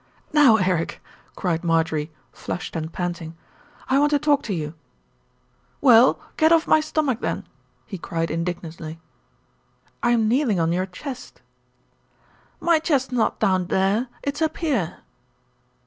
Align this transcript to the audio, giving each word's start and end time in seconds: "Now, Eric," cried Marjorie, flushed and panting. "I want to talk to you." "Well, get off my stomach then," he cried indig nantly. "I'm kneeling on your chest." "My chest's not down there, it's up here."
"Now, 0.33 0.55
Eric," 0.55 0.99
cried 1.35 1.63
Marjorie, 1.63 2.09
flushed 2.31 2.75
and 2.75 2.91
panting. 2.91 3.37
"I 3.87 3.99
want 3.99 4.09
to 4.09 4.17
talk 4.17 4.41
to 4.45 4.51
you." 4.55 4.73
"Well, 5.79 6.19
get 6.37 6.51
off 6.51 6.65
my 6.67 6.79
stomach 6.79 7.19
then," 7.21 7.45
he 7.85 7.99
cried 7.99 8.29
indig 8.31 8.63
nantly. 8.63 8.97
"I'm 10.01 10.27
kneeling 10.27 10.59
on 10.59 10.71
your 10.73 10.87
chest." 10.87 11.43
"My 12.59 12.79
chest's 12.79 13.11
not 13.11 13.39
down 13.39 13.67
there, 13.67 14.07
it's 14.23 14.41
up 14.41 14.57
here." 14.57 15.01